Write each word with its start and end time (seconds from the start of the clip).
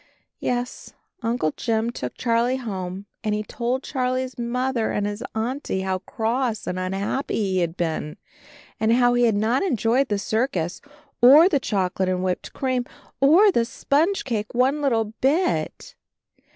Yes, 0.39 0.95
Uncle 1.21 1.51
Jim 1.55 1.91
took 1.91 2.15
Charlie 2.17 2.55
home 2.57 3.05
and 3.23 3.35
he 3.35 3.43
told 3.43 3.83
Charlie's 3.83 4.35
Mother 4.35 4.89
and 4.91 5.05
his 5.05 5.23
Auntie 5.35 5.81
how 5.81 5.99
cross 5.99 6.65
and 6.65 6.79
unhappy 6.79 7.35
he 7.35 7.59
had 7.59 7.77
been, 7.77 8.17
and 8.79 8.93
how 8.93 9.13
he 9.13 9.25
had 9.25 9.35
not 9.35 9.61
enjoyed 9.61 10.07
the 10.09 10.17
circus, 10.17 10.81
or 11.21 11.47
the 11.47 11.59
chocolate 11.59 12.09
and 12.09 12.23
whipped 12.23 12.51
cream, 12.51 12.83
or 13.19 13.51
the 13.51 13.63
sponge 13.63 14.23
cake 14.25 14.55
one 14.55 14.81
little 14.81 15.13
bit. 15.21 15.93